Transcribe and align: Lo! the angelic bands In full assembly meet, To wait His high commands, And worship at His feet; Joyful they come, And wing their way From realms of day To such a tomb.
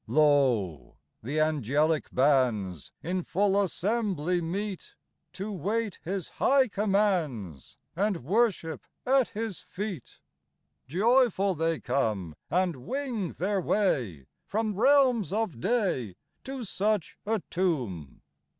Lo! 0.07 0.95
the 1.21 1.39
angelic 1.39 2.09
bands 2.11 2.91
In 3.03 3.21
full 3.21 3.61
assembly 3.61 4.41
meet, 4.41 4.95
To 5.33 5.51
wait 5.51 5.99
His 6.03 6.29
high 6.29 6.67
commands, 6.69 7.77
And 7.95 8.23
worship 8.23 8.87
at 9.05 9.27
His 9.27 9.59
feet; 9.59 10.19
Joyful 10.87 11.53
they 11.53 11.79
come, 11.79 12.33
And 12.49 12.77
wing 12.87 13.33
their 13.33 13.61
way 13.61 14.25
From 14.47 14.73
realms 14.73 15.31
of 15.31 15.59
day 15.59 16.15
To 16.45 16.63
such 16.63 17.19
a 17.27 17.43
tomb. 17.51 18.21